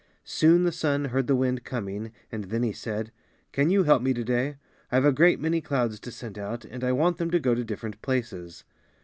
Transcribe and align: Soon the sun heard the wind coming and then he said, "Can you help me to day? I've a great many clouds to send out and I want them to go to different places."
Soon 0.25 0.63
the 0.63 0.71
sun 0.71 1.05
heard 1.05 1.27
the 1.27 1.35
wind 1.35 1.63
coming 1.63 2.11
and 2.31 2.45
then 2.45 2.63
he 2.63 2.71
said, 2.73 3.11
"Can 3.51 3.69
you 3.69 3.83
help 3.83 4.01
me 4.01 4.15
to 4.15 4.23
day? 4.23 4.55
I've 4.91 5.05
a 5.05 5.11
great 5.11 5.39
many 5.39 5.61
clouds 5.61 5.99
to 5.99 6.09
send 6.09 6.39
out 6.39 6.65
and 6.65 6.83
I 6.83 6.91
want 6.91 7.19
them 7.19 7.29
to 7.29 7.39
go 7.39 7.53
to 7.53 7.63
different 7.63 8.01
places." 8.01 8.63